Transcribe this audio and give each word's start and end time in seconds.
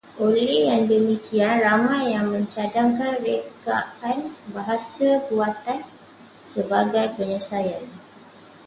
Oleh 0.25 0.53
yang 0.69 0.83
demikian, 0.93 1.55
ramai 1.65 2.01
yang 2.15 2.27
mencadangkan 2.35 3.13
rekaan 3.25 4.17
bahasa 4.55 5.09
buatan 5.29 5.79
sebagai 6.51 7.05
penyelesaian 7.15 7.83